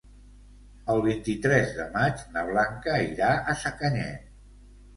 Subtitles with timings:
[0.93, 4.29] El vint-i-tres de maig na Blanca irà a Sacanyet.